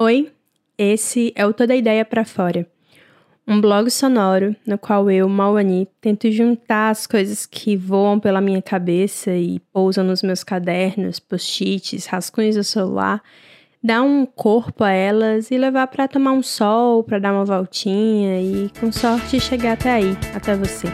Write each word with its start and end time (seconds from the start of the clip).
Oi, 0.00 0.30
esse 0.78 1.32
é 1.34 1.44
o 1.44 1.52
Toda 1.52 1.74
Ideia 1.74 2.04
para 2.04 2.24
Fora, 2.24 2.64
um 3.44 3.60
blog 3.60 3.90
sonoro 3.90 4.54
no 4.64 4.78
qual 4.78 5.10
eu, 5.10 5.28
Mauani, 5.28 5.88
tento 6.00 6.30
juntar 6.30 6.90
as 6.90 7.04
coisas 7.04 7.44
que 7.44 7.76
voam 7.76 8.20
pela 8.20 8.40
minha 8.40 8.62
cabeça 8.62 9.32
e 9.32 9.58
pousam 9.72 10.04
nos 10.04 10.22
meus 10.22 10.44
cadernos, 10.44 11.18
post-its, 11.18 12.06
rascunhos 12.06 12.54
do 12.54 12.62
celular, 12.62 13.20
dar 13.82 14.02
um 14.02 14.24
corpo 14.24 14.84
a 14.84 14.92
elas 14.92 15.50
e 15.50 15.58
levar 15.58 15.88
para 15.88 16.06
tomar 16.06 16.30
um 16.30 16.44
sol, 16.44 17.02
para 17.02 17.18
dar 17.18 17.32
uma 17.32 17.44
voltinha 17.44 18.40
e, 18.40 18.70
com 18.78 18.92
sorte, 18.92 19.40
chegar 19.40 19.72
até 19.72 19.90
aí, 19.90 20.16
até 20.32 20.54
você. 20.54 20.86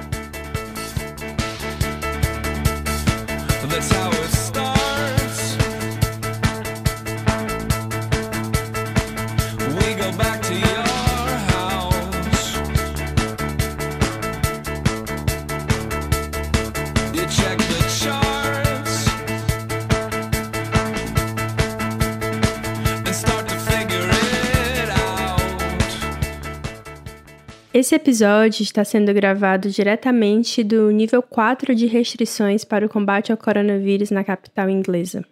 Esse 27.75 27.97
episódio 27.97 28.63
está 28.63 28.85
sendo 28.85 29.13
gravado 29.13 29.69
diretamente 29.69 30.63
do 30.63 30.93
nível 30.93 31.21
4 31.21 31.75
de 31.75 31.87
restrições 31.87 32.65
para 32.65 32.87
o 32.87 32.89
combate 32.89 33.33
ao 33.33 33.37
coronavírus 33.37 34.13
na 34.13 34.23
capital 34.23 34.71
inglesa. 34.71 35.25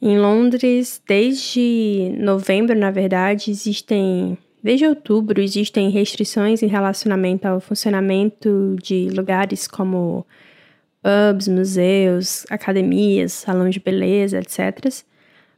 Em 0.00 0.16
Londres, 0.16 1.02
desde 1.08 2.14
novembro, 2.16 2.78
na 2.78 2.92
verdade, 2.92 3.50
existem. 3.50 4.38
Desde 4.62 4.86
outubro, 4.86 5.40
existem 5.40 5.90
restrições 5.90 6.62
em 6.62 6.68
relacionamento 6.68 7.46
ao 7.46 7.58
funcionamento 7.58 8.76
de 8.80 9.10
lugares 9.10 9.66
como 9.66 10.24
pubs, 11.02 11.48
museus, 11.48 12.46
academias, 12.48 13.32
salão 13.32 13.68
de 13.68 13.80
beleza, 13.80 14.38
etc. 14.38 15.02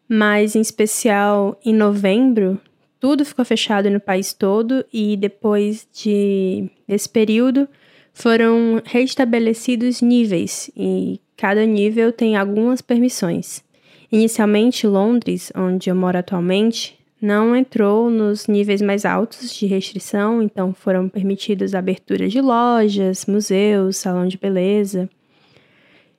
Mas, 0.08 0.56
em 0.56 0.62
especial, 0.62 1.60
em 1.62 1.74
novembro, 1.74 2.58
tudo 3.00 3.24
ficou 3.24 3.44
fechado 3.44 3.90
no 3.90 3.98
país 3.98 4.32
todo 4.32 4.84
e 4.92 5.16
depois 5.16 5.88
de 5.92 6.70
desse 6.86 7.08
período 7.08 7.66
foram 8.12 8.82
restabelecidos 8.84 10.02
níveis 10.02 10.70
e 10.76 11.18
cada 11.36 11.64
nível 11.64 12.12
tem 12.12 12.36
algumas 12.36 12.82
permissões. 12.82 13.64
Inicialmente, 14.12 14.86
Londres, 14.86 15.50
onde 15.56 15.88
eu 15.88 15.94
moro 15.94 16.18
atualmente, 16.18 16.98
não 17.20 17.56
entrou 17.56 18.10
nos 18.10 18.46
níveis 18.46 18.82
mais 18.82 19.04
altos 19.04 19.54
de 19.54 19.66
restrição, 19.66 20.42
então 20.42 20.74
foram 20.74 21.08
permitidas 21.08 21.74
aberturas 21.74 22.32
de 22.32 22.40
lojas, 22.40 23.24
museus, 23.26 23.96
salão 23.96 24.26
de 24.26 24.36
beleza 24.36 25.08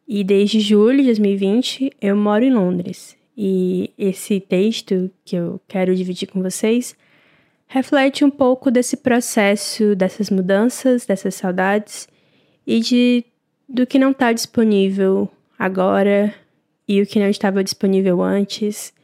E 0.08 0.24
desde 0.24 0.60
julho 0.60 0.98
de 0.98 1.06
2020 1.06 1.90
eu 2.00 2.16
moro 2.16 2.44
em 2.44 2.52
Londres. 2.52 3.16
E 3.36 3.90
esse 3.98 4.40
texto 4.40 5.10
que 5.24 5.36
eu 5.36 5.60
quero 5.68 5.94
dividir 5.94 6.28
com 6.28 6.42
vocês 6.42 6.96
reflete 7.66 8.24
um 8.24 8.30
pouco 8.30 8.70
desse 8.70 8.96
processo, 8.96 9.94
dessas 9.94 10.30
mudanças, 10.30 11.04
dessas 11.04 11.34
saudades 11.34 12.08
e 12.66 12.80
de 12.80 13.24
do 13.68 13.84
que 13.84 13.98
não 13.98 14.12
está 14.12 14.32
disponível 14.32 15.28
agora 15.58 16.32
e 16.86 17.02
o 17.02 17.06
que 17.06 17.18
não 17.18 17.28
estava 17.28 17.64
disponível 17.64 18.22
antes. 18.22 18.94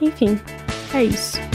Enfim, 0.00 0.38
é 0.94 1.53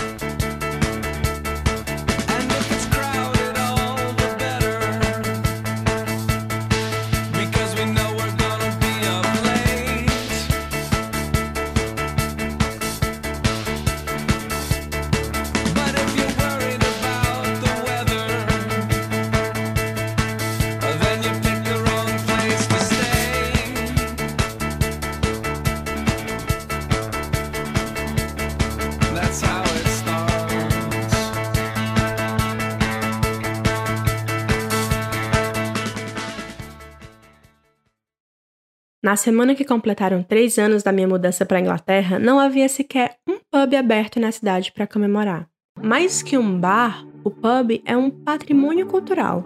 Na 39.01 39.15
semana 39.15 39.55
que 39.55 39.63
completaram 39.63 40.21
três 40.21 40.59
anos 40.59 40.83
da 40.83 40.91
minha 40.91 41.07
mudança 41.07 41.45
para 41.45 41.57
a 41.57 41.61
Inglaterra, 41.61 42.19
não 42.19 42.37
havia 42.37 42.67
sequer 42.67 43.15
um 43.25 43.37
pub 43.49 43.73
aberto 43.73 44.19
na 44.19 44.29
cidade 44.29 44.73
para 44.73 44.85
comemorar. 44.85 45.47
Mais 45.81 46.21
que 46.21 46.37
um 46.37 46.59
bar, 46.59 47.07
o 47.23 47.31
pub 47.31 47.81
é 47.85 47.95
um 47.95 48.09
patrimônio 48.09 48.85
cultural. 48.88 49.41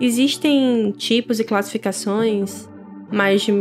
Existem 0.00 0.92
tipos 0.92 1.38
e 1.38 1.44
classificações, 1.44 2.66
mas 3.12 3.42
de 3.42 3.52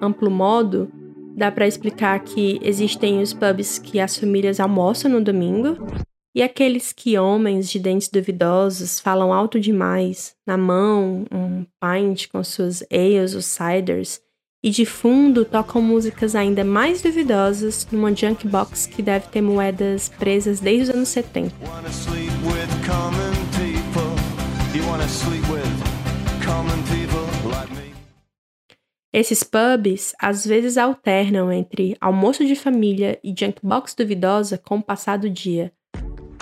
amplo 0.00 0.30
modo, 0.30 0.88
dá 1.36 1.50
para 1.50 1.66
explicar 1.66 2.20
que 2.20 2.60
existem 2.62 3.20
os 3.20 3.32
pubs 3.34 3.80
que 3.80 3.98
as 3.98 4.16
famílias 4.16 4.60
almoçam 4.60 5.10
no 5.10 5.20
domingo 5.20 5.76
e 6.32 6.40
aqueles 6.40 6.92
que 6.92 7.18
homens 7.18 7.68
de 7.68 7.80
dentes 7.80 8.08
duvidosos 8.08 9.00
falam 9.00 9.32
alto 9.32 9.58
demais, 9.58 10.36
na 10.46 10.56
mão, 10.56 11.24
um 11.32 11.66
pint 11.80 12.28
com 12.28 12.44
suas 12.44 12.84
ales 12.92 13.34
ou 13.34 13.40
ciders 13.40 14.22
e 14.64 14.70
de 14.70 14.86
fundo 14.86 15.44
tocam 15.44 15.82
músicas 15.82 16.34
ainda 16.34 16.64
mais 16.64 17.02
duvidosas 17.02 17.86
numa 17.92 18.16
junk 18.16 18.48
box 18.48 18.86
que 18.86 19.02
deve 19.02 19.28
ter 19.28 19.42
moedas 19.42 20.08
presas 20.08 20.58
desde 20.58 20.84
os 20.84 20.96
anos 20.96 21.08
70. 21.10 21.54
Esses 29.12 29.42
pubs 29.44 30.14
às 30.18 30.46
vezes 30.46 30.78
alternam 30.78 31.52
entre 31.52 31.94
almoço 32.00 32.46
de 32.46 32.56
família 32.56 33.18
e 33.22 33.34
junk 33.38 33.58
box 33.62 33.94
duvidosa 33.94 34.56
com 34.56 34.78
o 34.78 34.82
passar 34.82 35.18
do 35.18 35.28
dia. 35.28 35.70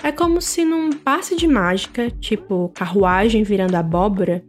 É 0.01 0.11
como 0.11 0.41
se 0.41 0.63
num 0.65 0.91
passe 0.91 1.35
de 1.35 1.47
mágica, 1.47 2.09
tipo 2.09 2.69
carruagem 2.73 3.43
virando 3.43 3.75
abóbora, 3.75 4.43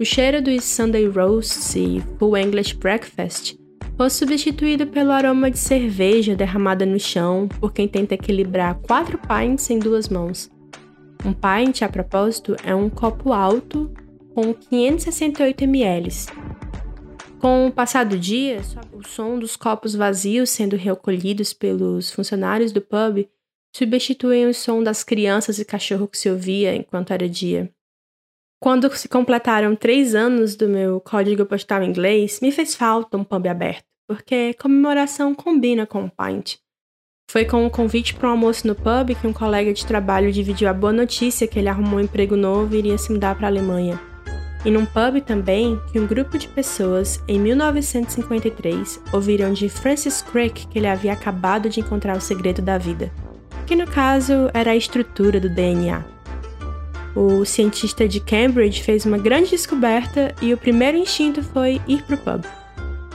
o 0.00 0.04
cheiro 0.04 0.40
dos 0.40 0.62
Sunday 0.62 1.08
roasts 1.08 1.74
e 1.74 2.00
full 2.18 2.36
English 2.36 2.74
breakfast 2.76 3.56
foi 3.96 4.08
substituído 4.08 4.86
pelo 4.86 5.10
aroma 5.10 5.50
de 5.50 5.58
cerveja 5.58 6.36
derramada 6.36 6.86
no 6.86 7.00
chão 7.00 7.48
por 7.58 7.72
quem 7.72 7.88
tenta 7.88 8.14
equilibrar 8.14 8.76
quatro 8.86 9.18
pints 9.18 9.68
em 9.70 9.78
duas 9.80 10.08
mãos. 10.08 10.48
Um 11.24 11.32
pint, 11.32 11.82
a 11.82 11.88
propósito, 11.88 12.54
é 12.62 12.72
um 12.72 12.88
copo 12.88 13.32
alto 13.32 13.92
com 14.34 14.54
568 14.54 15.64
ml. 15.64 16.08
Com 17.40 17.66
o 17.66 17.72
passar 17.72 18.04
do 18.04 18.16
dia, 18.16 18.60
o 18.92 19.02
som 19.02 19.36
dos 19.36 19.56
copos 19.56 19.96
vazios 19.96 20.50
sendo 20.50 20.76
recolhidos 20.76 21.52
pelos 21.52 22.12
funcionários 22.12 22.70
do 22.70 22.80
pub 22.80 23.28
substituem 23.74 24.46
o 24.46 24.54
som 24.54 24.80
das 24.80 25.02
crianças 25.02 25.58
e 25.58 25.64
cachorro 25.64 26.06
que 26.06 26.18
se 26.18 26.30
ouvia 26.30 26.72
enquanto 26.72 27.12
era 27.12 27.28
dia. 27.28 27.68
Quando 28.60 28.92
se 28.96 29.08
completaram 29.08 29.76
três 29.76 30.16
anos 30.16 30.56
do 30.56 30.68
meu 30.68 31.00
código 31.00 31.46
postal 31.46 31.82
inglês, 31.84 32.40
me 32.42 32.50
fez 32.50 32.74
falta 32.74 33.16
um 33.16 33.22
pub 33.22 33.46
aberto, 33.46 33.84
porque 34.08 34.52
comemoração 34.54 35.32
combina 35.32 35.86
com 35.86 36.04
o 36.04 36.10
pint. 36.10 36.56
Foi 37.30 37.44
com 37.44 37.64
um 37.64 37.70
convite 37.70 38.14
para 38.14 38.28
um 38.28 38.32
almoço 38.32 38.66
no 38.66 38.74
pub 38.74 39.14
que 39.14 39.26
um 39.26 39.32
colega 39.32 39.72
de 39.72 39.86
trabalho 39.86 40.32
dividiu 40.32 40.68
a 40.68 40.72
boa 40.72 40.92
notícia 40.92 41.46
que 41.46 41.56
ele 41.56 41.68
arrumou 41.68 42.00
um 42.00 42.02
emprego 42.02 42.36
novo 42.36 42.74
e 42.74 42.78
iria 42.78 42.98
se 42.98 43.12
mudar 43.12 43.36
para 43.36 43.46
a 43.46 43.50
Alemanha. 43.50 44.00
E 44.64 44.72
num 44.72 44.84
pub 44.84 45.20
também 45.24 45.80
que 45.92 46.00
um 46.00 46.06
grupo 46.06 46.36
de 46.36 46.48
pessoas, 46.48 47.22
em 47.28 47.38
1953, 47.38 49.00
ouviram 49.12 49.52
de 49.52 49.68
Francis 49.68 50.20
Crick 50.20 50.66
que 50.66 50.80
ele 50.80 50.88
havia 50.88 51.12
acabado 51.12 51.68
de 51.68 51.78
encontrar 51.78 52.16
o 52.16 52.20
segredo 52.20 52.60
da 52.60 52.76
vida, 52.76 53.12
que 53.68 53.76
no 53.76 53.86
caso 53.86 54.50
era 54.52 54.72
a 54.72 54.76
estrutura 54.76 55.38
do 55.38 55.48
DNA. 55.48 56.17
O 57.20 57.44
cientista 57.44 58.06
de 58.06 58.20
Cambridge 58.20 58.80
fez 58.80 59.04
uma 59.04 59.18
grande 59.18 59.50
descoberta 59.50 60.32
e 60.40 60.54
o 60.54 60.56
primeiro 60.56 60.96
instinto 60.96 61.42
foi 61.42 61.82
ir 61.88 62.00
para 62.04 62.14
o 62.14 62.18
pub. 62.18 62.44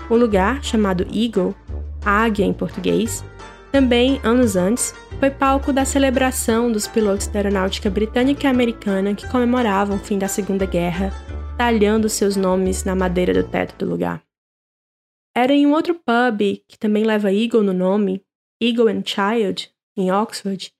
O 0.09 0.17
lugar, 0.17 0.61
chamado 0.61 1.07
Eagle, 1.09 1.55
águia 2.03 2.43
em 2.43 2.51
português, 2.51 3.23
também, 3.71 4.19
anos 4.21 4.57
antes, 4.57 4.93
foi 5.21 5.31
palco 5.31 5.71
da 5.71 5.85
celebração 5.85 6.69
dos 6.69 6.85
pilotos 6.85 7.27
da 7.27 7.39
aeronáutica 7.39 7.89
britânica 7.89 8.45
e 8.45 8.49
americana 8.49 9.15
que 9.15 9.25
comemoravam 9.29 9.95
o 9.95 10.03
fim 10.03 10.19
da 10.19 10.27
Segunda 10.27 10.65
Guerra, 10.65 11.13
talhando 11.57 12.09
seus 12.09 12.35
nomes 12.35 12.83
na 12.83 12.93
madeira 12.97 13.33
do 13.33 13.47
teto 13.47 13.73
do 13.77 13.89
lugar. 13.89 14.21
Era 15.33 15.53
em 15.53 15.65
um 15.65 15.71
outro 15.71 15.95
pub, 15.95 16.61
que 16.67 16.77
também 16.77 17.05
leva 17.05 17.31
Eagle 17.31 17.63
no 17.63 17.71
nome, 17.71 18.21
Eagle 18.61 18.89
and 18.89 19.03
Child, 19.05 19.71
em 19.95 20.11
Oxford, 20.11 20.73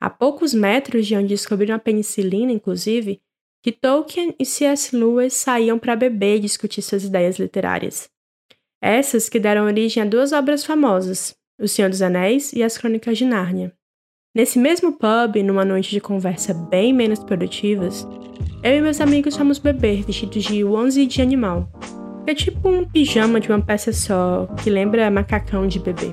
a 0.00 0.10
poucos 0.10 0.52
metros 0.52 1.06
de 1.06 1.16
onde 1.16 1.28
descobriram 1.28 1.74
a 1.74 1.78
penicilina, 1.78 2.52
inclusive, 2.52 3.20
que 3.62 3.72
Tolkien 3.72 4.34
e 4.38 4.44
C.S. 4.44 4.96
Lewis 4.96 5.34
saíam 5.34 5.78
para 5.78 5.96
beber 5.96 6.36
e 6.36 6.40
discutir 6.40 6.82
suas 6.82 7.04
ideias 7.04 7.38
literárias. 7.38 8.08
Essas 8.80 9.28
que 9.28 9.40
deram 9.40 9.64
origem 9.64 10.02
a 10.02 10.06
duas 10.06 10.32
obras 10.32 10.64
famosas, 10.64 11.34
o 11.60 11.66
Senhor 11.66 11.88
dos 11.88 12.02
Anéis 12.02 12.52
e 12.52 12.62
As 12.62 12.78
Crônicas 12.78 13.18
de 13.18 13.24
Nárnia. 13.24 13.72
Nesse 14.34 14.58
mesmo 14.58 14.92
pub, 14.92 15.42
numa 15.42 15.64
noite 15.64 15.90
de 15.90 16.00
conversa 16.00 16.52
bem 16.52 16.92
menos 16.92 17.18
produtivas, 17.24 18.06
eu 18.62 18.76
e 18.76 18.80
meus 18.80 19.00
amigos 19.00 19.36
fomos 19.36 19.58
beber 19.58 20.02
vestidos 20.02 20.44
de 20.44 20.62
onesie 20.62 21.06
de 21.06 21.22
animal. 21.22 21.70
É 22.26 22.34
tipo 22.34 22.68
um 22.68 22.84
pijama 22.84 23.40
de 23.40 23.48
uma 23.48 23.64
peça 23.64 23.92
só, 23.92 24.46
que 24.62 24.68
lembra 24.68 25.10
macacão 25.10 25.66
de 25.66 25.78
bebê. 25.78 26.12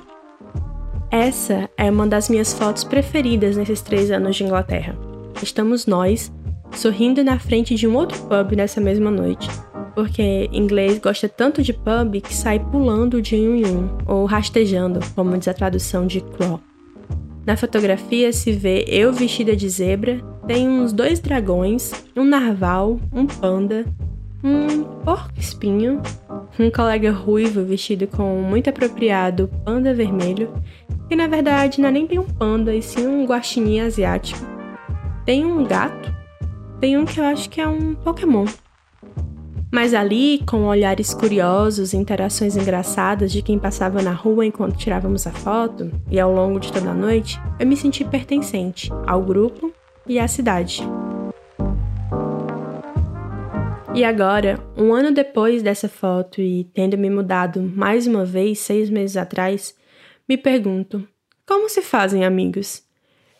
Essa 1.14 1.70
é 1.78 1.92
uma 1.92 2.08
das 2.08 2.28
minhas 2.28 2.54
fotos 2.54 2.84
preferidas 2.84 3.56
nesses 3.56 3.84
três 3.84 4.10
anos 4.10 4.36
de 4.36 4.44
Inglaterra. 4.44 4.98
Estamos 5.44 5.86
nós, 5.86 6.34
sorrindo 6.72 7.24
na 7.24 7.38
frente 7.38 7.76
de 7.76 7.86
um 7.86 7.96
outro 7.96 8.18
pub 8.24 8.54
nessa 8.56 8.82
mesma 8.82 9.12
noite, 9.12 9.48
porque 9.94 10.50
inglês 10.52 10.98
gosta 10.98 11.30
tanto 11.30 11.62
de 11.62 11.72
pub 11.72 12.20
que 12.20 12.34
sai 12.34 12.58
pulando 12.58 13.22
de 13.22 13.36
um 13.36 13.56
em 13.56 13.64
um, 13.64 13.90
ou 14.08 14.26
rastejando, 14.26 15.02
como 15.14 15.38
diz 15.38 15.48
a 15.48 15.54
tradução 15.54 16.08
de 16.08 16.20
crawl. 16.20 16.60
Na 17.46 17.56
fotografia 17.56 18.34
se 18.34 18.52
vê 18.52 18.84
eu 18.88 19.14
vestida 19.14 19.56
de 19.56 19.70
zebra, 19.70 20.20
tem 20.48 20.68
uns 20.68 20.92
dois 20.92 21.20
dragões, 21.20 21.92
um 22.18 22.26
narval, 22.26 23.00
um 23.14 23.28
panda, 23.28 23.86
um 24.44 24.84
porco-espinho, 25.06 26.02
um 26.60 26.70
colega 26.70 27.12
ruivo 27.12 27.64
vestido 27.64 28.08
com 28.08 28.42
muito 28.42 28.70
apropriado 28.70 29.50
panda 29.66 29.94
vermelho, 29.94 30.54
que 31.08 31.16
na 31.16 31.28
verdade 31.28 31.82
não 31.82 31.90
é 31.90 31.92
nem 31.92 32.06
bem 32.06 32.20
um 32.20 32.24
panda, 32.24 32.76
e 32.76 32.82
sim 32.82 33.08
um 33.08 33.26
guaxinim 33.26 33.80
asiático. 33.80 34.40
Tem 35.26 35.46
um 35.46 35.64
gato, 35.66 36.14
tem 36.80 36.98
um 36.98 37.06
que 37.06 37.20
eu 37.20 37.26
acho 37.26 37.50
que 37.50 37.62
é 37.62 37.68
um 37.68 37.96
Pokémon. 37.96 38.46
Mas 39.72 39.96
ali, 39.96 40.44
com 40.46 40.66
olhares 40.66 41.16
curiosos 41.16 41.94
e 41.94 41.98
interações 41.98 42.56
engraçadas 42.56 43.32
de 43.32 43.42
quem 43.42 43.58
passava 43.58 44.04
na 44.04 44.12
rua 44.12 44.46
enquanto 44.46 44.78
tirávamos 44.78 45.26
a 45.26 45.32
foto, 45.32 45.90
e 46.12 46.20
ao 46.20 46.32
longo 46.32 46.60
de 46.60 46.72
toda 46.72 46.92
a 46.92 46.94
noite, 46.94 47.42
eu 47.60 47.66
me 47.66 47.76
senti 47.76 48.06
pertencente 48.06 48.92
ao 49.08 49.24
grupo 49.24 49.74
e 50.08 50.20
à 50.20 50.28
cidade. 50.28 50.88
E 53.96 54.04
agora, 54.04 54.60
um 54.76 54.92
ano 54.92 55.12
depois 55.12 55.62
dessa 55.62 55.88
foto 55.88 56.42
e 56.42 56.64
tendo 56.74 56.98
me 56.98 57.12
mudado 57.12 57.62
mais 57.62 58.08
uma 58.08 58.26
vez 58.26 58.58
seis 58.58 58.90
meses 58.90 59.16
atrás, 59.16 59.76
me 60.28 60.36
pergunto: 60.36 61.08
como 61.46 61.70
se 61.70 61.80
fazem 61.84 62.26
amigos? 62.26 62.82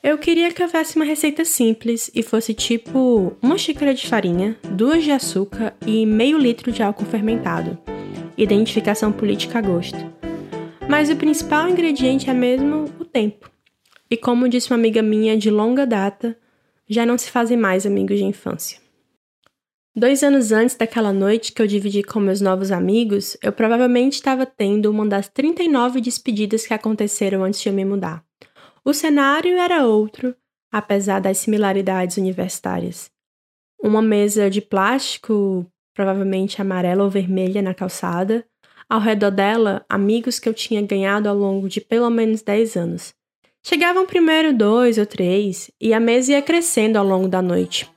Eu 0.04 0.16
queria 0.18 0.52
que 0.52 0.62
houvesse 0.62 0.96
uma 0.96 1.06
receita 1.06 1.44
simples 1.44 2.12
e 2.14 2.22
fosse 2.22 2.54
tipo 2.54 3.36
uma 3.42 3.58
xícara 3.58 3.96
de 3.96 4.06
farinha, 4.06 4.56
duas 4.70 5.04
de 5.04 5.10
açúcar 5.10 5.74
e 5.88 6.06
meio 6.06 6.38
litro 6.38 6.72
de 6.72 6.84
álcool 6.84 7.06
fermentado. 7.06 7.76
Identificação 8.38 9.12
política 9.12 9.58
a 9.58 9.62
gosto. 9.62 9.98
Mas 10.88 11.10
o 11.10 11.16
principal 11.16 11.68
ingrediente 11.68 12.30
é 12.30 12.34
mesmo 12.34 12.86
o 13.00 13.06
tempo. 13.06 13.50
E 14.08 14.16
como 14.16 14.48
disse 14.48 14.70
uma 14.70 14.78
amiga 14.78 15.02
minha 15.02 15.36
de 15.36 15.50
longa 15.50 15.88
data, 15.88 16.38
já 16.88 17.08
não 17.08 17.18
se 17.18 17.32
fazem 17.32 17.58
mais 17.58 17.86
amigos 17.86 18.18
de 18.18 18.26
infância. 18.26 18.83
Dois 19.96 20.24
anos 20.24 20.52
antes 20.52 20.76
daquela 20.76 21.14
noite 21.14 21.52
que 21.52 21.62
eu 21.62 21.68
dividi 21.68 22.02
com 22.02 22.20
meus 22.20 22.42
novos 22.42 22.72
amigos, 22.72 23.38
eu 23.44 23.54
provavelmente 23.54 24.14
estava 24.14 24.44
tendo 24.44 24.90
uma 24.90 25.06
das 25.06 25.28
39 25.28 26.02
despedidas 26.02 26.66
que 26.66 26.74
aconteceram 26.74 27.44
antes 27.44 27.62
de 27.62 27.70
eu 27.70 27.74
me 27.74 27.86
mudar. 27.86 28.26
O 28.84 28.92
cenário 28.92 29.56
era 29.56 29.86
outro, 29.86 30.36
apesar 30.72 31.20
das 31.20 31.38
similaridades 31.38 32.18
universitárias. 32.18 33.12
Uma 33.80 34.02
mesa 34.02 34.50
de 34.50 34.62
plástico, 34.62 35.64
provavelmente 35.94 36.60
amarela 36.60 37.04
ou 37.04 37.10
vermelha, 37.12 37.62
na 37.62 37.76
calçada. 37.76 38.44
Ao 38.90 39.00
redor 39.00 39.30
dela, 39.30 39.86
amigos 39.88 40.40
que 40.40 40.50
eu 40.50 40.56
tinha 40.56 40.82
ganhado 40.82 41.30
ao 41.30 41.38
longo 41.38 41.70
de 41.70 41.80
pelo 41.80 42.10
menos 42.10 42.42
10 42.42 42.76
anos. 42.78 43.14
Chegavam 43.64 44.08
primeiro 44.08 44.58
dois 44.58 44.98
ou 44.98 45.06
três, 45.06 45.70
e 45.80 45.94
a 45.94 46.00
mesa 46.00 46.32
ia 46.32 46.42
crescendo 46.42 46.98
ao 46.98 47.06
longo 47.06 47.28
da 47.28 47.44
noite. 47.44 47.93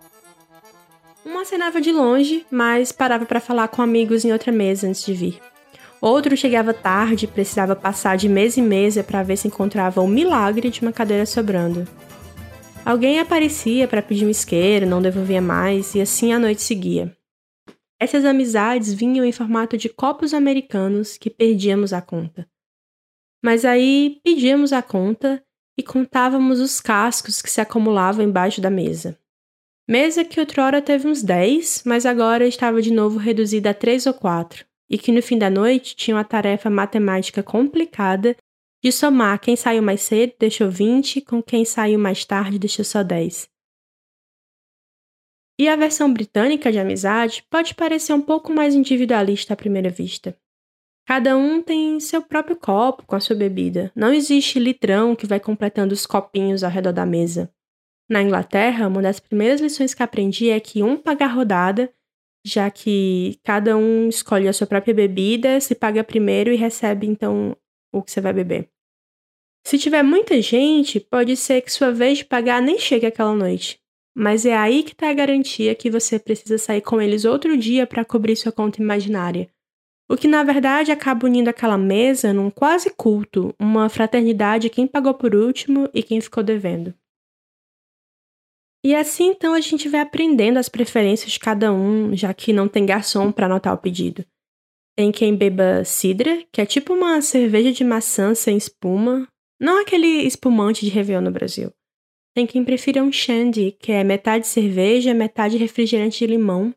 Um 1.27 1.41
acenava 1.41 1.81
de 1.81 1.91
longe, 1.91 2.47
mas 2.49 2.93
parava 2.93 3.27
para 3.27 3.41
falar 3.41 3.67
com 3.67 3.83
amigos 3.83 4.25
em 4.25 4.33
outra 4.33 4.53
mesa 4.53 4.87
antes 4.87 5.05
de 5.05 5.13
vir. 5.13 5.41
Outro 6.01 6.37
chegava 6.37 6.73
tarde 6.73 7.25
e 7.25 7.29
precisava 7.29 7.75
passar 7.75 8.17
de 8.17 8.29
mesa 8.29 8.61
em 8.61 8.63
mesa 8.63 9.03
para 9.03 9.25
ver 9.25 9.37
se 9.37 9.49
encontrava 9.49 10.01
o 10.01 10.07
milagre 10.07 10.71
de 10.71 10.83
uma 10.83 10.93
cadeira 10.93 11.27
sobrando. 11.27 11.85
Alguém 12.85 13.19
aparecia 13.19 13.89
para 13.89 14.01
pedir 14.01 14.25
um 14.25 14.31
isqueiro, 14.31 14.87
não 14.87 15.03
devolvia 15.03 15.43
mais, 15.43 15.97
e 15.97 16.01
assim 16.01 16.33
a 16.33 16.39
noite 16.39 16.63
seguia. 16.63 17.13
Essas 17.99 18.25
amizades 18.25 18.95
vinham 18.95 19.25
em 19.25 19.33
formato 19.33 19.77
de 19.77 19.89
copos 19.89 20.33
americanos 20.33 21.17
que 21.17 21.29
perdíamos 21.29 21.93
a 21.93 22.01
conta. 22.01 22.49
Mas 23.43 23.65
aí 23.65 24.21
pedíamos 24.23 24.73
a 24.73 24.81
conta 24.81 25.43
e 25.77 25.83
contávamos 25.83 26.61
os 26.61 26.81
cascos 26.81 27.43
que 27.43 27.51
se 27.51 27.61
acumulavam 27.61 28.25
embaixo 28.25 28.61
da 28.61 28.71
mesa. 28.71 29.19
Mesa 29.89 30.25
que 30.25 30.41
outrora 30.41 30.83
teve 30.83 31.07
uns 31.07 31.23
10, 31.23 31.85
mas 31.87 32.05
agora 32.05 32.45
estava 32.45 32.83
de 32.83 32.93
novo 32.93 33.19
reduzida 33.19 33.71
a 33.71 33.75
3 33.75 34.07
ou 34.07 34.15
4, 34.15 34.67
e 34.91 34.99
que 34.99 35.13
no 35.13 35.23
fim 35.23 35.39
da 35.39 35.49
noite 35.49 35.95
tinha 35.95 36.17
uma 36.17 36.25
tarefa 36.25 36.69
matemática 36.69 37.41
complicada 37.41 38.37
de 38.83 38.91
somar 38.91 39.41
quem 39.41 39.55
saiu 39.55 39.83
mais 39.83 40.01
cedo 40.01 40.33
deixou 40.41 40.69
20 40.69 41.21
com 41.21 41.41
quem 41.41 41.65
saiu 41.65 42.01
mais 42.01 42.25
tarde 42.25 42.59
deixou 42.59 42.85
só 42.85 43.05
10. 43.05 43.49
E 45.59 45.69
a 45.69 45.77
versão 45.77 46.13
britânica 46.13 46.73
de 46.73 46.81
amizade 46.81 47.45
pode 47.49 47.73
parecer 47.75 48.13
um 48.13 48.21
pouco 48.21 48.53
mais 48.53 48.75
individualista 48.75 49.55
à 49.55 49.57
primeira 49.57 49.89
vista. 49.89 50.37
Cada 51.07 51.37
um 51.37 51.63
tem 51.63 52.01
seu 52.01 52.21
próprio 52.21 52.57
copo 52.57 53.05
com 53.07 53.15
a 53.15 53.21
sua 53.21 53.37
bebida. 53.37 53.93
Não 53.95 54.13
existe 54.13 54.59
litrão 54.59 55.15
que 55.15 55.27
vai 55.27 55.39
completando 55.39 55.95
os 55.95 56.05
copinhos 56.05 56.65
ao 56.65 56.71
redor 56.71 56.93
da 56.93 57.07
mesa. 57.07 57.51
Na 58.09 58.23
Inglaterra, 58.23 58.87
uma 58.87 59.03
das 59.03 59.19
primeiras 59.19 59.61
lições 59.61 59.95
que 59.95 60.03
aprendi 60.03 60.51
é 60.51 60.61
que 60.61 60.83
um 60.83 60.97
paga 60.97 61.25
a 61.25 61.29
rodada 61.29 61.93
já 62.47 62.71
que 62.71 63.41
cada 63.43 63.77
um 63.77 64.09
escolhe 64.09 64.47
a 64.47 64.53
sua 64.53 64.69
própria 64.69 64.95
bebida, 64.95 65.61
se 65.61 65.75
paga 65.75 66.05
primeiro 66.05 66.53
e 66.53 66.57
recebe 66.57 67.05
então 67.05 67.57
o 67.93 68.01
que 68.01 68.13
você 68.13 68.21
vai 68.21 68.33
beber. 68.33 68.69
Se 69.67 69.77
tiver 69.77 70.05
muita 70.05 70.41
gente, 70.41 71.01
pode 71.01 71.37
ser 71.37 71.61
que 71.61 71.73
sua 71.73 71.91
vez 71.91 72.19
de 72.19 72.25
pagar 72.25 72.63
nem 72.63 72.79
chegue 72.79 73.05
aquela 73.05 73.35
noite. 73.35 73.81
Mas 74.17 74.47
é 74.47 74.57
aí 74.57 74.85
que 74.85 74.93
está 74.93 75.11
a 75.11 75.13
garantia 75.13 75.75
que 75.75 75.91
você 75.91 76.21
precisa 76.21 76.57
sair 76.57 76.81
com 76.81 77.03
eles 77.03 77.25
outro 77.25 77.57
dia 77.57 77.85
para 77.85 78.05
cobrir 78.05 78.37
sua 78.37 78.53
conta 78.53 78.81
imaginária. 78.81 79.49
O 80.09 80.17
que 80.17 80.29
na 80.29 80.45
verdade 80.45 80.93
acaba 80.93 81.27
unindo 81.27 81.51
aquela 81.51 81.77
mesa 81.77 82.33
num 82.33 82.49
quase 82.49 82.91
culto, 82.91 83.53
uma 83.59 83.89
fraternidade 83.89 84.71
quem 84.71 84.87
pagou 84.87 85.15
por 85.15 85.35
último 85.35 85.91
e 85.93 86.01
quem 86.01 86.21
ficou 86.21 86.45
devendo. 86.45 86.95
E 88.87 88.95
assim 88.95 89.31
então 89.31 89.53
a 89.53 89.61
gente 89.61 89.89
vai 89.89 90.01
aprendendo 90.01 90.61
as 90.61 90.69
preferências 90.69 91.33
de 91.33 91.41
cada 91.41 91.73
um, 91.73 92.15
já 92.15 92.33
que 92.33 92.53
não 92.53 92.69
tem 92.69 92.87
garçom 92.87 93.33
para 93.33 93.47
anotar 93.47 93.75
o 93.75 93.79
pedido. 93.79 94.25
Tem 94.97 95.11
quem 95.11 95.35
beba 95.35 95.85
cidra, 95.85 96.45
que 96.53 96.61
é 96.61 96.67
tipo 96.67 96.95
uma 96.95 97.21
cerveja 97.21 97.73
de 97.73 97.83
maçã 97.83 98.33
sem 98.33 98.57
espuma, 98.57 99.27
não 99.61 99.83
aquele 99.83 100.07
espumante 100.07 100.85
de 100.85 100.93
Réveillon 100.93 101.21
no 101.21 101.33
Brasil. 101.33 101.73
Tem 102.33 102.47
quem 102.47 102.65
prefira 102.65 103.03
um 103.03 103.11
shandy, 103.11 103.73
que 103.73 103.91
é 103.91 104.05
metade 104.05 104.47
cerveja, 104.47 105.13
metade 105.13 105.57
refrigerante 105.57 106.21
de 106.21 106.27
limão. 106.29 106.73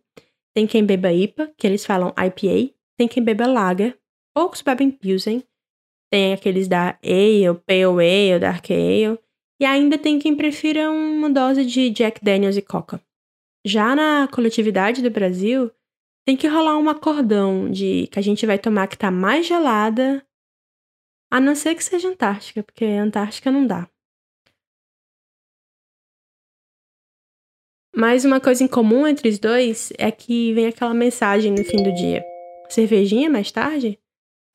Tem 0.55 0.65
quem 0.65 0.83
beba 0.83 1.13
IPA, 1.13 1.53
que 1.55 1.67
eles 1.67 1.85
falam 1.85 2.11
IPA. 2.17 2.73
Tem 2.97 3.07
quem 3.07 3.21
beba 3.21 3.45
lager. 3.45 3.95
Poucos 4.35 4.63
bebem 4.63 4.89
Pilsen. 4.89 5.43
Tem 6.11 6.33
aqueles 6.33 6.67
da 6.67 6.97
Ale, 7.03 7.53
Pale 7.67 7.83
Ale, 7.83 8.39
Dark 8.39 8.65
Ale. 8.71 9.19
E 9.59 9.65
ainda 9.65 9.97
tem 9.97 10.17
quem 10.17 10.35
prefira 10.35 10.89
uma 10.89 11.29
dose 11.29 11.65
de 11.65 11.89
Jack 11.89 12.23
Daniels 12.23 12.55
e 12.55 12.61
Coca. 12.61 13.01
Já 13.65 13.93
na 13.93 14.27
coletividade 14.27 15.01
do 15.01 15.11
Brasil, 15.11 15.69
tem 16.25 16.37
que 16.37 16.47
rolar 16.47 16.77
um 16.77 16.89
acordão 16.89 17.69
de 17.69 18.07
que 18.07 18.19
a 18.19 18.21
gente 18.21 18.45
vai 18.45 18.57
tomar 18.57 18.87
que 18.87 18.97
tá 18.97 19.11
mais 19.11 19.45
gelada, 19.45 20.25
a 21.31 21.39
não 21.39 21.53
ser 21.55 21.75
que 21.75 21.83
seja 21.83 22.07
Antártica, 22.07 22.63
porque 22.63 22.85
Antártica 22.85 23.51
não 23.51 23.67
dá. 23.67 23.89
Mas 27.95 28.23
uma 28.23 28.39
coisa 28.39 28.63
em 28.63 28.67
comum 28.67 29.05
entre 29.05 29.27
os 29.27 29.37
dois 29.37 29.91
é 29.97 30.09
que 30.09 30.53
vem 30.53 30.67
aquela 30.67 30.93
mensagem 30.93 31.51
no 31.51 31.65
fim 31.65 31.83
do 31.83 31.93
dia. 31.93 32.23
Cervejinha 32.69 33.29
mais 33.29 33.51
tarde? 33.51 33.99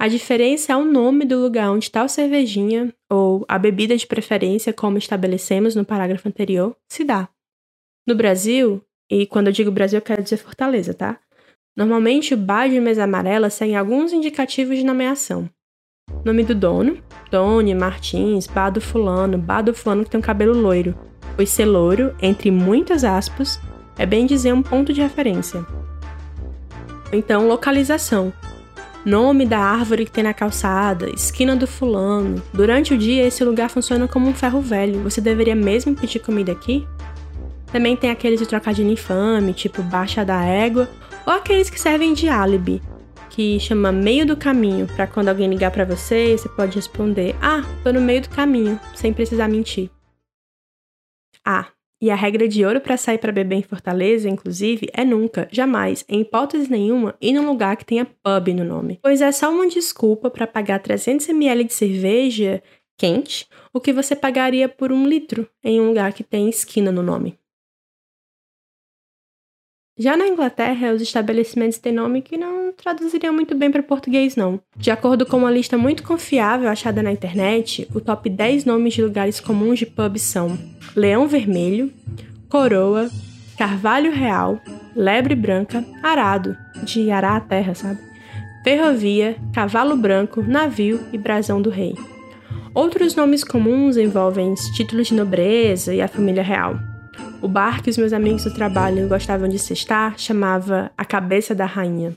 A 0.05 0.09
diferença 0.09 0.71
é 0.71 0.77
o 0.77 0.85
nome 0.85 1.25
do 1.25 1.41
lugar 1.41 1.71
onde 1.71 1.87
está 1.87 2.05
o 2.05 2.09
cervejinha, 2.11 2.93
ou 3.11 3.43
a 3.49 3.59
bebida 3.59 3.97
de 3.97 4.07
preferência, 4.07 4.71
como 4.71 4.99
estabelecemos 4.99 5.75
no 5.75 5.83
parágrafo 5.83 6.29
anterior, 6.29 6.77
se 6.87 7.05
dá. 7.05 7.27
No 8.07 8.15
Brasil, 8.15 8.83
e 9.11 9.25
quando 9.25 9.47
eu 9.47 9.53
digo 9.55 9.71
Brasil 9.71 9.97
eu 9.97 10.03
quero 10.03 10.23
dizer 10.23 10.37
Fortaleza, 10.37 10.93
tá? 10.93 11.19
Normalmente 11.75 12.35
o 12.35 12.37
bar 12.37 12.69
de 12.69 12.79
mesa 12.81 13.05
amarela 13.05 13.49
segue 13.49 13.75
alguns 13.75 14.13
indicativos 14.13 14.77
de 14.77 14.85
nomeação. 14.85 15.49
Nome 16.23 16.45
do 16.45 16.55
dono, 16.55 17.03
Tony, 17.31 17.75
Martins, 17.75 18.47
bar 18.47 18.69
do 18.69 18.83
fulano, 18.83 19.39
bar 19.39 19.63
do 19.63 19.73
fulano 19.73 20.05
que 20.05 20.11
tem 20.11 20.19
um 20.19 20.23
cabelo 20.23 20.53
loiro, 20.53 20.95
pois 21.35 21.49
ser 21.49 21.65
louro, 21.65 22.15
entre 22.21 22.51
muitas 22.51 23.05
aspas, 23.05 23.59
é 23.99 24.05
bem 24.05 24.27
dizer 24.27 24.53
um 24.53 24.63
ponto 24.63 24.93
de 24.93 25.01
referência. 25.01 25.67
Então, 27.11 27.49
localização. 27.49 28.35
Nome 29.05 29.45
da 29.45 29.59
árvore 29.59 30.07
que 30.07 30.11
tem 30.11 30.25
na 30.25 30.33
calçada, 30.33 31.11
esquina 31.11 31.55
do 31.55 31.67
fulano. 31.67 32.43
Durante 32.55 32.95
o 32.95 32.99
dia, 32.99 33.27
esse 33.27 33.45
lugar 33.45 33.69
funciona 33.69 34.09
como 34.09 34.27
um 34.27 34.33
ferro 34.33 34.63
velho. 34.63 35.03
Você 35.03 35.21
deveria 35.21 35.55
mesmo 35.55 35.95
pedir 35.95 36.21
comida 36.21 36.53
aqui? 36.53 36.87
Também 37.71 37.97
tem 37.97 38.11
aqueles 38.11 38.41
de 38.41 38.47
trocadilho 38.47 38.91
infame, 38.91 39.53
tipo 39.53 39.83
baixa 39.83 40.25
da 40.25 40.43
égua, 40.43 40.89
ou 41.27 41.35
aqueles 41.35 41.69
que 41.69 41.79
servem 41.79 42.15
de 42.15 42.29
álibi, 42.29 42.81
que 43.29 43.61
chama 43.61 43.93
meio 43.93 44.25
do 44.25 44.39
caminho, 44.39 44.87
para 44.87 45.07
quando 45.07 45.29
alguém 45.29 45.51
ligar 45.51 45.71
para 45.71 45.85
você, 45.85 46.39
você 46.39 46.49
pode 46.49 46.77
responder: 46.77 47.37
"Ah, 47.43 47.63
tô 47.83 47.93
no 47.93 48.01
meio 48.01 48.23
do 48.23 48.31
caminho", 48.31 48.81
sem 48.95 49.13
precisar 49.13 49.49
mentir. 49.49 49.91
Ah, 51.45 51.74
e 52.05 52.11
a 52.11 52.15
regra 52.15 52.47
de 52.47 52.63
ouro 52.67 52.83
para 52.83 52.99
sair 52.99 53.17
para 53.17 53.33
beber 53.33 53.57
em 53.57 53.63
Fortaleza, 53.63 54.29
inclusive, 54.29 54.91
é 54.93 55.07
nunca, 55.07 55.49
jamais, 55.51 56.05
em 56.07 56.21
hipótese 56.21 56.71
nenhuma, 56.71 57.17
ir 57.19 57.33
num 57.33 57.47
lugar 57.47 57.79
que 57.79 57.85
tenha 57.87 58.05
pub 58.05 58.49
no 58.49 58.63
nome. 58.63 58.99
Pois 59.03 59.23
é 59.23 59.33
só 59.33 59.51
uma 59.51 59.67
desculpa 59.67 60.31
para 60.31 60.47
pagar 60.47 60.81
300 60.81 61.27
ml 61.31 61.65
de 61.65 61.73
cerveja 61.73 62.63
quente, 62.99 63.49
o 63.73 63.81
que 63.81 63.91
você 63.91 64.15
pagaria 64.15 64.69
por 64.69 64.93
um 64.93 65.09
litro 65.09 65.49
em 65.65 65.81
um 65.81 65.89
lugar 65.89 66.13
que 66.13 66.23
tem 66.23 66.47
esquina 66.47 66.93
no 66.93 67.03
nome. 67.03 67.39
Já 69.97 70.17
na 70.17 70.27
Inglaterra, 70.27 70.93
os 70.93 71.01
estabelecimentos 71.01 71.79
têm 71.79 71.93
nome 71.93 72.21
que 72.21 72.37
não 72.37 72.73
traduziriam 72.73 73.33
muito 73.33 73.55
bem 73.55 73.71
para 73.71 73.81
português, 73.81 74.35
não. 74.35 74.59
De 74.77 74.91
acordo 74.91 75.25
com 75.25 75.37
uma 75.37 75.51
lista 75.53 75.79
muito 75.79 76.03
confiável 76.03 76.69
achada 76.69 77.01
na 77.01 77.13
internet, 77.13 77.89
o 77.95 78.01
top 78.01 78.29
10 78.29 78.65
nomes 78.65 78.95
de 78.95 79.03
lugares 79.03 79.39
comuns 79.39 79.79
de 79.79 79.87
pubs 79.87 80.23
são 80.23 80.59
Leão 80.97 81.29
Vermelho, 81.29 81.93
Coroa, 82.49 83.09
Carvalho 83.57 84.11
Real, 84.11 84.59
Lebre 84.97 85.37
Branca, 85.37 85.85
Arado, 86.03 86.57
de 86.83 87.13
arar 87.13 87.37
a 87.37 87.41
terra, 87.41 87.77
sabe? 87.77 88.01
Ferrovia, 88.65 89.37
Cavalo 89.53 89.97
Branco, 89.97 90.43
Navio 90.43 91.07
e 91.13 91.19
Brasão 91.19 91.63
do 91.63 91.71
Rei. 91.71 91.95
Outros 92.75 93.15
nomes 93.15 93.45
comuns 93.45 93.97
envolvem 93.97 94.55
títulos 94.75 95.07
de 95.07 95.15
nobreza 95.15 95.95
e 95.95 96.03
a 96.03 96.09
família 96.09 96.43
real. 96.43 96.94
O 97.45 97.49
bar 97.49 97.83
que 97.83 97.91
os 97.91 97.99
meus 97.99 98.15
amigos 98.15 98.45
do 98.45 98.55
trabalho 98.55 99.07
gostavam 99.07 99.47
de 99.47 99.59
cestar 99.59 100.19
chamava 100.19 100.91
A 100.97 101.05
Cabeça 101.05 101.55
da 101.55 101.67
Rainha. 101.67 102.17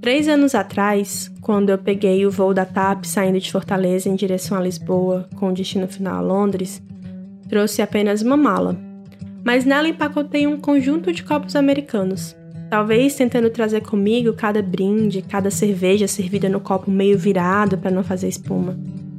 Três 0.00 0.28
anos 0.28 0.54
atrás, 0.54 1.32
quando 1.40 1.70
eu 1.70 1.78
peguei 1.78 2.24
o 2.24 2.30
voo 2.30 2.54
da 2.54 2.64
TAP 2.64 3.04
saindo 3.04 3.40
de 3.40 3.50
Fortaleza 3.50 4.08
em 4.08 4.14
direção 4.14 4.56
a 4.56 4.60
Lisboa, 4.60 5.28
com 5.34 5.52
destino 5.52 5.88
final 5.88 6.18
a 6.18 6.20
Londres, 6.20 6.80
trouxe 7.48 7.82
apenas 7.82 8.22
uma 8.22 8.36
mala, 8.36 8.78
mas 9.44 9.64
nela 9.64 9.88
empacotei 9.88 10.46
um 10.46 10.60
conjunto 10.60 11.10
de 11.10 11.24
copos 11.24 11.56
americanos, 11.56 12.36
Talvez 12.68 13.14
tentando 13.14 13.48
trazer 13.48 13.82
comigo 13.82 14.32
cada 14.32 14.60
brinde, 14.60 15.22
cada 15.22 15.50
cerveja 15.50 16.08
servida 16.08 16.48
no 16.48 16.60
copo 16.60 16.90
meio 16.90 17.16
virado 17.16 17.78
para 17.78 17.90
não 17.90 18.02
fazer 18.02 18.28
espuma. 18.28 18.76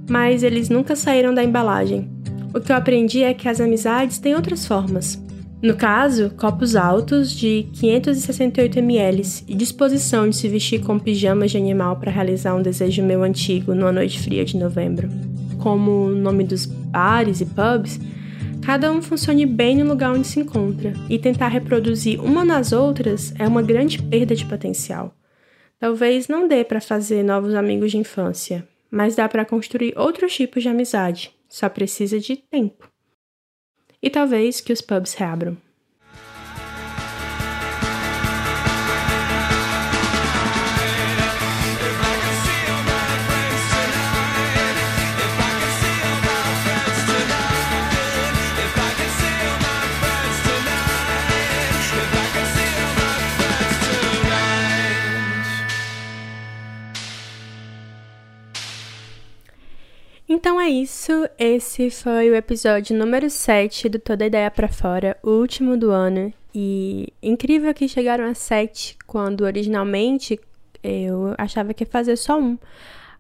Mas 0.09 0.43
eles 0.43 0.69
nunca 0.69 0.95
saíram 0.95 1.33
da 1.33 1.43
embalagem. 1.43 2.09
O 2.53 2.59
que 2.59 2.71
eu 2.71 2.75
aprendi 2.75 3.23
é 3.23 3.33
que 3.33 3.47
as 3.47 3.61
amizades 3.61 4.17
têm 4.17 4.35
outras 4.35 4.65
formas. 4.65 5.21
No 5.61 5.75
caso, 5.75 6.31
copos 6.37 6.75
altos 6.75 7.31
de 7.31 7.67
568 7.73 8.77
ml 8.77 9.23
e 9.47 9.55
disposição 9.55 10.29
de 10.29 10.35
se 10.35 10.47
vestir 10.47 10.81
com 10.81 10.99
pijamas 10.99 11.51
de 11.51 11.57
animal 11.57 11.95
para 11.95 12.11
realizar 12.11 12.53
um 12.53 12.61
desejo 12.61 13.01
meu 13.01 13.23
antigo 13.23 13.73
numa 13.73 13.91
noite 13.91 14.19
fria 14.19 14.45
de 14.45 14.55
novembro. 14.55 15.09
Como 15.57 15.91
o 16.05 16.15
nome 16.15 16.43
dos 16.43 16.67
bares 16.67 17.41
e 17.41 17.45
pubs, 17.45 17.99
cada 18.67 18.91
um 18.91 19.01
funcione 19.01 19.45
bem 19.45 19.77
no 19.77 19.86
lugar 19.86 20.12
onde 20.12 20.27
se 20.27 20.41
encontra, 20.41 20.91
e 21.09 21.17
tentar 21.17 21.47
reproduzir 21.47 22.21
uma 22.21 22.43
nas 22.43 22.74
outras 22.74 23.33
é 23.39 23.47
uma 23.47 23.62
grande 23.62 24.03
perda 24.03 24.36
de 24.36 24.43
potencial. 24.43 25.15
Talvez 25.79 26.27
não 26.27 26.50
dê 26.50 26.65
para 26.65 26.81
fazer 26.81 27.24
novos 27.24 27.55
amigos 27.55 27.91
de 27.91 27.97
infância, 27.97 28.67
mas 28.91 29.15
dá 29.15 29.29
para 29.29 29.45
construir 29.45 29.97
outros 29.97 30.36
tipos 30.36 30.63
de 30.63 30.67
amizade, 30.67 31.33
só 31.47 31.69
precisa 31.69 32.19
de 32.19 32.36
tempo. 32.36 32.91
E 34.03 34.09
talvez 34.09 34.59
que 34.59 34.74
os 34.74 34.81
pubs 34.81 35.13
reabram. 35.13 35.55
Então 60.47 60.61
é 60.61 60.69
isso, 60.69 61.11
esse 61.37 61.89
foi 61.89 62.29
o 62.29 62.35
episódio 62.35 62.97
número 62.97 63.29
7 63.29 63.89
do 63.89 63.99
Toda 63.99 64.27
Ideia 64.27 64.49
para 64.49 64.69
Fora, 64.69 65.17
o 65.21 65.31
último 65.31 65.75
do 65.75 65.91
ano. 65.91 66.31
E 66.55 67.11
incrível 67.21 67.73
que 67.73 67.85
chegaram 67.85 68.23
a 68.23 68.33
7, 68.33 68.97
quando 69.05 69.41
originalmente 69.41 70.39
eu 70.81 71.35
achava 71.37 71.73
que 71.73 71.83
ia 71.83 71.89
fazer 71.89 72.15
só 72.15 72.39
um. 72.39 72.57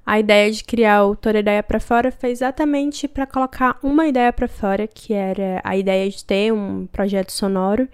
A 0.05 0.21
ideia 0.21 0.49
de 0.49 0.63
criar 0.63 1.03
o 1.03 1.17
Toda 1.17 1.39
Ideia 1.39 1.61
para 1.61 1.81
Fora 1.81 2.13
foi 2.13 2.29
exatamente 2.29 3.09
para 3.09 3.27
colocar 3.27 3.77
uma 3.83 4.07
ideia 4.07 4.31
para 4.31 4.47
fora, 4.47 4.87
que 4.87 5.13
era 5.13 5.59
a 5.65 5.75
ideia 5.75 6.09
de 6.09 6.23
ter 6.23 6.53
um 6.53 6.87
projeto 6.87 7.33
sonoro, 7.33 7.89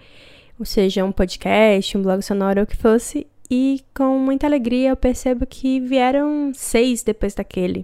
ou 0.59 0.65
seja, 0.65 1.03
um 1.03 1.11
podcast, 1.11 1.97
um 1.97 2.03
blog 2.03 2.21
sonoro, 2.21 2.61
o 2.61 2.67
que 2.67 2.77
fosse. 2.77 3.25
E 3.49 3.83
com 3.95 4.19
muita 4.19 4.45
alegria 4.45 4.89
eu 4.89 4.95
percebo 4.95 5.43
que 5.47 5.79
vieram 5.79 6.51
seis 6.53 7.01
depois 7.01 7.33
daquele 7.33 7.83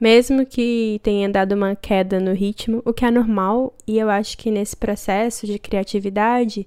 mesmo 0.00 0.46
que 0.46 1.00
tenha 1.02 1.28
dado 1.28 1.52
uma 1.54 1.76
queda 1.76 2.18
no 2.20 2.32
ritmo, 2.32 2.82
o 2.84 2.92
que 2.92 3.04
é 3.04 3.10
normal, 3.10 3.74
e 3.86 3.98
eu 3.98 4.08
acho 4.08 4.36
que 4.38 4.50
nesse 4.50 4.76
processo 4.76 5.46
de 5.46 5.58
criatividade 5.58 6.66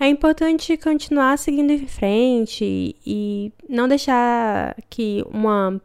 é 0.00 0.08
importante 0.08 0.76
continuar 0.76 1.38
seguindo 1.38 1.70
em 1.70 1.86
frente 1.86 2.96
e 3.06 3.52
não 3.68 3.86
deixar 3.86 4.76
que 4.90 5.24
uma 5.30 5.80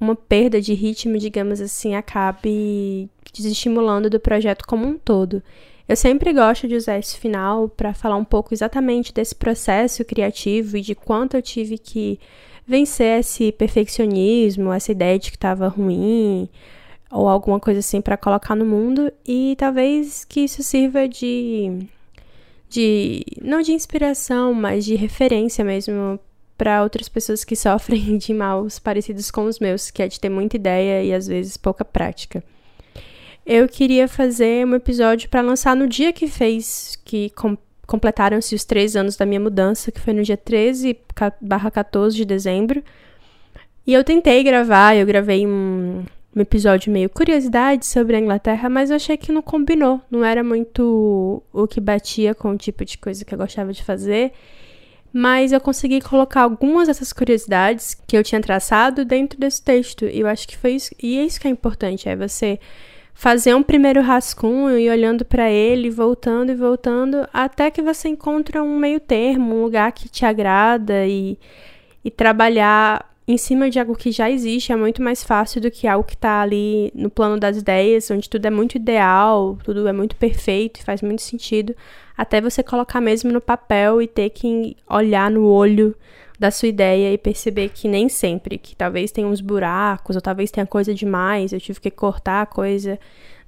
uma 0.00 0.16
perda 0.16 0.60
de 0.60 0.74
ritmo, 0.74 1.16
digamos 1.16 1.60
assim, 1.60 1.94
acabe 1.94 3.08
desestimulando 3.32 4.10
do 4.10 4.18
projeto 4.18 4.66
como 4.66 4.84
um 4.84 4.98
todo. 4.98 5.40
Eu 5.88 5.94
sempre 5.94 6.32
gosto 6.32 6.66
de 6.66 6.74
usar 6.74 6.98
esse 6.98 7.18
final 7.18 7.68
para 7.68 7.94
falar 7.94 8.16
um 8.16 8.24
pouco 8.24 8.52
exatamente 8.52 9.12
desse 9.12 9.34
processo 9.34 10.04
criativo 10.04 10.76
e 10.76 10.80
de 10.80 10.94
quanto 10.94 11.36
eu 11.36 11.42
tive 11.42 11.78
que 11.78 12.18
vencer 12.72 13.20
esse 13.20 13.52
perfeccionismo, 13.52 14.72
essa 14.72 14.92
ideia 14.92 15.18
de 15.18 15.30
que 15.30 15.36
estava 15.36 15.68
ruim 15.68 16.48
ou 17.10 17.28
alguma 17.28 17.60
coisa 17.60 17.80
assim 17.80 18.00
para 18.00 18.16
colocar 18.16 18.56
no 18.56 18.64
mundo 18.64 19.12
e 19.26 19.54
talvez 19.58 20.24
que 20.24 20.40
isso 20.40 20.62
sirva 20.62 21.06
de 21.06 21.86
de 22.70 23.22
não 23.42 23.60
de 23.60 23.72
inspiração, 23.72 24.54
mas 24.54 24.86
de 24.86 24.94
referência 24.94 25.62
mesmo 25.62 26.18
para 26.56 26.82
outras 26.82 27.10
pessoas 27.10 27.44
que 27.44 27.54
sofrem 27.56 28.16
de 28.16 28.32
maus 28.32 28.78
parecidos 28.78 29.30
com 29.30 29.44
os 29.44 29.58
meus, 29.58 29.90
que 29.90 30.02
é 30.02 30.08
de 30.08 30.18
ter 30.18 30.30
muita 30.30 30.56
ideia 30.56 31.04
e 31.04 31.12
às 31.12 31.26
vezes 31.26 31.58
pouca 31.58 31.84
prática. 31.84 32.42
Eu 33.44 33.68
queria 33.68 34.08
fazer 34.08 34.66
um 34.66 34.74
episódio 34.74 35.28
para 35.28 35.42
lançar 35.42 35.76
no 35.76 35.86
dia 35.86 36.12
que 36.12 36.26
fez 36.26 36.98
que 37.04 37.28
completaram-se 37.92 38.54
os 38.54 38.64
três 38.64 38.96
anos 38.96 39.16
da 39.16 39.26
minha 39.26 39.38
mudança, 39.38 39.92
que 39.92 40.00
foi 40.00 40.14
no 40.14 40.22
dia 40.22 40.36
13 40.36 40.98
barra 41.38 41.70
14 41.70 42.16
de 42.16 42.24
dezembro. 42.24 42.82
E 43.86 43.92
eu 43.92 44.02
tentei 44.02 44.42
gravar, 44.42 44.96
eu 44.96 45.04
gravei 45.04 45.46
um, 45.46 46.02
um 46.34 46.40
episódio 46.40 46.90
meio 46.90 47.10
curiosidade 47.10 47.84
sobre 47.84 48.16
a 48.16 48.18
Inglaterra, 48.18 48.70
mas 48.70 48.88
eu 48.88 48.96
achei 48.96 49.18
que 49.18 49.30
não 49.30 49.42
combinou. 49.42 50.00
Não 50.10 50.24
era 50.24 50.42
muito 50.42 51.42
o 51.52 51.66
que 51.66 51.82
batia 51.82 52.34
com 52.34 52.52
o 52.52 52.56
tipo 52.56 52.82
de 52.82 52.96
coisa 52.96 53.26
que 53.26 53.34
eu 53.34 53.38
gostava 53.38 53.74
de 53.74 53.84
fazer. 53.84 54.32
Mas 55.12 55.52
eu 55.52 55.60
consegui 55.60 56.00
colocar 56.00 56.40
algumas 56.44 56.88
dessas 56.88 57.12
curiosidades 57.12 57.94
que 58.06 58.16
eu 58.16 58.24
tinha 58.24 58.40
traçado 58.40 59.04
dentro 59.04 59.38
desse 59.38 59.60
texto. 59.62 60.06
E 60.06 60.20
eu 60.20 60.26
acho 60.26 60.48
que 60.48 60.56
foi 60.56 60.72
isso. 60.76 60.94
E 61.02 61.18
é 61.18 61.24
isso 61.26 61.38
que 61.38 61.46
é 61.46 61.50
importante: 61.50 62.08
é 62.08 62.16
você 62.16 62.58
fazer 63.14 63.54
um 63.54 63.62
primeiro 63.62 64.00
rascunho 64.00 64.78
e 64.78 64.88
olhando 64.88 65.24
para 65.24 65.50
ele, 65.50 65.90
voltando 65.90 66.50
e 66.50 66.54
voltando, 66.54 67.26
até 67.32 67.70
que 67.70 67.82
você 67.82 68.08
encontra 68.08 68.62
um 68.62 68.76
meio 68.76 68.98
termo, 68.98 69.54
um 69.54 69.62
lugar 69.62 69.92
que 69.92 70.08
te 70.08 70.24
agrada 70.24 71.06
e, 71.06 71.38
e 72.04 72.10
trabalhar 72.10 73.10
em 73.26 73.36
cima 73.36 73.70
de 73.70 73.78
algo 73.78 73.94
que 73.94 74.10
já 74.10 74.30
existe. 74.30 74.72
É 74.72 74.76
muito 74.76 75.02
mais 75.02 75.22
fácil 75.22 75.60
do 75.60 75.70
que 75.70 75.86
algo 75.86 76.04
que 76.04 76.14
está 76.14 76.40
ali 76.40 76.90
no 76.94 77.08
plano 77.10 77.38
das 77.38 77.56
ideias, 77.56 78.10
onde 78.10 78.28
tudo 78.28 78.46
é 78.46 78.50
muito 78.50 78.76
ideal, 78.76 79.58
tudo 79.62 79.86
é 79.86 79.92
muito 79.92 80.16
perfeito 80.16 80.80
e 80.80 80.82
faz 80.82 81.02
muito 81.02 81.22
sentido, 81.22 81.74
até 82.16 82.40
você 82.40 82.62
colocar 82.62 83.00
mesmo 83.00 83.30
no 83.30 83.40
papel 83.40 84.02
e 84.02 84.06
ter 84.06 84.30
que 84.30 84.76
olhar 84.88 85.30
no 85.30 85.46
olho 85.46 85.94
da 86.42 86.50
sua 86.50 86.66
ideia 86.66 87.12
e 87.12 87.16
perceber 87.16 87.68
que 87.68 87.86
nem 87.86 88.08
sempre, 88.08 88.58
que 88.58 88.74
talvez 88.74 89.12
tenha 89.12 89.28
uns 89.28 89.40
buracos, 89.40 90.16
ou 90.16 90.20
talvez 90.20 90.50
tenha 90.50 90.66
coisa 90.66 90.92
demais, 90.92 91.52
eu 91.52 91.60
tive 91.60 91.80
que 91.80 91.88
cortar 91.88 92.42
a 92.42 92.46
coisa, 92.46 92.98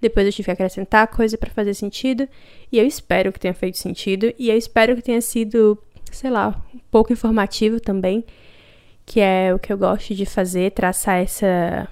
depois 0.00 0.24
eu 0.24 0.32
tive 0.32 0.46
que 0.46 0.52
acrescentar 0.52 1.02
a 1.02 1.06
coisa 1.08 1.36
para 1.36 1.50
fazer 1.50 1.74
sentido, 1.74 2.28
e 2.70 2.78
eu 2.78 2.86
espero 2.86 3.32
que 3.32 3.40
tenha 3.40 3.52
feito 3.52 3.78
sentido, 3.78 4.32
e 4.38 4.48
eu 4.48 4.56
espero 4.56 4.94
que 4.94 5.02
tenha 5.02 5.20
sido, 5.20 5.76
sei 6.12 6.30
lá, 6.30 6.54
um 6.72 6.78
pouco 6.88 7.12
informativo 7.12 7.80
também, 7.80 8.24
que 9.04 9.18
é 9.18 9.52
o 9.52 9.58
que 9.58 9.72
eu 9.72 9.76
gosto 9.76 10.14
de 10.14 10.24
fazer, 10.24 10.70
traçar 10.70 11.16
essa 11.16 11.88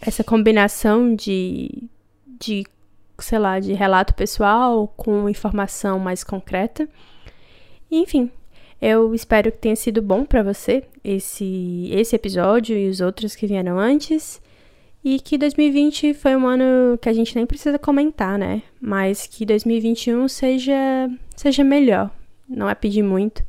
essa 0.00 0.24
combinação 0.24 1.14
de 1.14 1.84
de 2.26 2.64
sei 3.20 3.38
lá, 3.38 3.60
de 3.60 3.74
relato 3.74 4.14
pessoal 4.14 4.88
com 4.96 5.28
informação 5.28 5.98
mais 5.98 6.24
concreta. 6.24 6.88
Enfim, 7.90 8.30
eu 8.80 9.14
espero 9.14 9.52
que 9.52 9.58
tenha 9.58 9.76
sido 9.76 10.00
bom 10.00 10.24
para 10.24 10.42
você 10.42 10.84
esse, 11.04 11.90
esse 11.92 12.16
episódio 12.16 12.76
e 12.76 12.88
os 12.88 13.00
outros 13.00 13.36
que 13.36 13.46
vieram 13.46 13.78
antes. 13.78 14.40
E 15.04 15.18
que 15.18 15.38
2020 15.38 16.14
foi 16.14 16.36
um 16.36 16.46
ano 16.46 16.98
que 16.98 17.08
a 17.08 17.12
gente 17.12 17.34
nem 17.34 17.46
precisa 17.46 17.78
comentar, 17.78 18.38
né? 18.38 18.62
Mas 18.80 19.26
que 19.26 19.46
2021 19.46 20.28
seja, 20.28 21.10
seja 21.36 21.64
melhor. 21.64 22.10
Não 22.48 22.68
é 22.68 22.74
pedir 22.74 23.02
muito. 23.02 23.42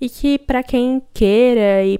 E 0.00 0.08
que 0.08 0.38
para 0.38 0.62
quem 0.62 1.02
queira 1.12 1.84
e, 1.84 1.98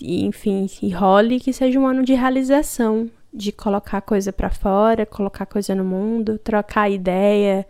e, 0.00 0.24
enfim, 0.24 0.66
e 0.82 0.90
role, 0.90 1.40
que 1.40 1.52
seja 1.52 1.78
um 1.78 1.86
ano 1.86 2.02
de 2.02 2.12
realização, 2.12 3.10
de 3.32 3.52
colocar 3.52 4.00
coisa 4.00 4.32
para 4.32 4.50
fora, 4.50 5.06
colocar 5.06 5.46
coisa 5.46 5.74
no 5.74 5.84
mundo, 5.84 6.38
trocar 6.38 6.90
ideia, 6.90 7.66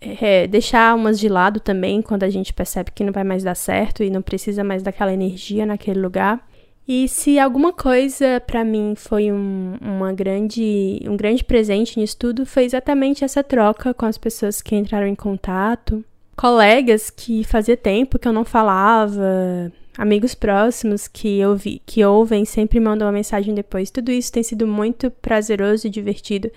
é, 0.00 0.46
deixar 0.46 0.94
umas 0.94 1.18
de 1.18 1.28
lado 1.28 1.60
também 1.60 2.02
quando 2.02 2.22
a 2.22 2.30
gente 2.30 2.52
percebe 2.52 2.90
que 2.94 3.04
não 3.04 3.12
vai 3.12 3.24
mais 3.24 3.42
dar 3.42 3.54
certo 3.54 4.02
e 4.02 4.10
não 4.10 4.22
precisa 4.22 4.62
mais 4.62 4.82
daquela 4.82 5.12
energia 5.12 5.66
naquele 5.66 6.00
lugar. 6.00 6.46
E 6.88 7.08
se 7.08 7.38
alguma 7.38 7.72
coisa 7.72 8.40
para 8.46 8.64
mim 8.64 8.94
foi 8.96 9.32
um, 9.32 9.76
uma 9.80 10.12
grande, 10.12 11.00
um 11.04 11.16
grande 11.16 11.42
presente 11.42 11.98
nisso 11.98 12.16
tudo, 12.16 12.46
foi 12.46 12.64
exatamente 12.64 13.24
essa 13.24 13.42
troca 13.42 13.92
com 13.92 14.06
as 14.06 14.16
pessoas 14.16 14.62
que 14.62 14.76
entraram 14.76 15.06
em 15.06 15.14
contato, 15.14 16.04
colegas 16.36 17.10
que 17.10 17.42
fazia 17.42 17.76
tempo 17.76 18.20
que 18.20 18.28
eu 18.28 18.32
não 18.32 18.44
falava, 18.44 19.72
amigos 19.98 20.32
próximos 20.32 21.08
que, 21.08 21.38
eu 21.40 21.56
vi, 21.56 21.82
que 21.84 22.04
ouvem 22.04 22.44
sempre 22.44 22.78
mandam 22.78 23.08
uma 23.08 23.12
mensagem 23.12 23.52
depois. 23.52 23.90
Tudo 23.90 24.12
isso 24.12 24.30
tem 24.30 24.44
sido 24.44 24.64
muito 24.64 25.10
prazeroso 25.10 25.88
e 25.88 25.90
divertido 25.90 26.52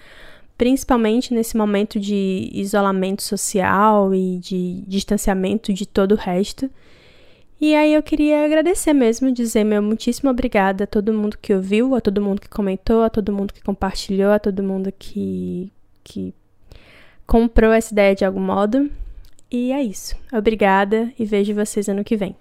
principalmente 0.60 1.34
nesse 1.34 1.56
momento 1.56 1.98
de 1.98 2.50
isolamento 2.52 3.24
social 3.24 4.14
e 4.14 4.40
de 4.40 4.84
distanciamento 4.86 5.72
de 5.74 5.86
todo 5.86 6.12
o 6.12 6.18
resto. 6.18 6.70
E 7.62 7.74
aí 7.74 7.94
eu 7.94 8.04
queria 8.04 8.44
agradecer 8.44 8.92
mesmo, 8.92 9.32
dizer 9.32 9.64
meu 9.64 9.82
muitíssimo 9.82 10.30
obrigada 10.30 10.84
a 10.84 10.88
todo 10.88 11.14
mundo 11.14 11.38
que 11.42 11.54
ouviu, 11.54 11.96
a 11.96 12.02
todo 12.02 12.22
mundo 12.22 12.42
que 12.42 12.50
comentou, 12.50 13.04
a 13.04 13.10
todo 13.10 13.32
mundo 13.32 13.54
que 13.54 13.64
compartilhou, 13.64 14.34
a 14.34 14.40
todo 14.40 14.62
mundo 14.62 14.92
que, 15.00 15.72
que 16.04 16.34
comprou 17.26 17.72
essa 17.72 17.94
ideia 17.94 18.14
de 18.14 18.26
algum 18.26 18.42
modo. 18.42 18.92
E 19.50 19.72
é 19.72 19.82
isso. 19.82 20.14
Obrigada 20.30 21.10
e 21.18 21.24
vejo 21.24 21.56
vocês 21.56 21.88
ano 21.88 22.04
que 22.04 22.18
vem. 22.18 22.36